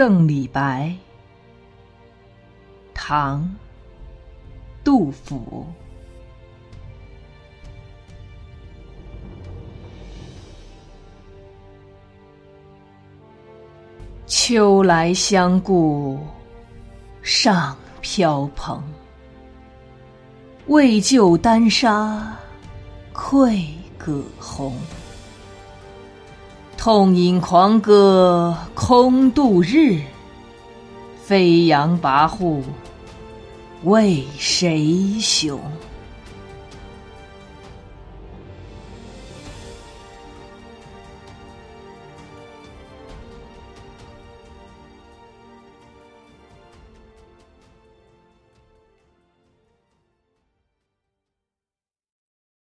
[0.00, 0.96] 赠李白，
[2.94, 3.42] 唐·
[4.82, 5.66] 杜甫。
[14.24, 16.18] 秋来相顾
[17.20, 18.82] 上飘蓬，
[20.68, 22.34] 为救丹砂
[23.12, 24.74] 愧葛洪。
[26.82, 30.00] 痛饮狂歌空度日，
[31.22, 32.62] 飞扬跋扈
[33.84, 35.60] 为谁雄？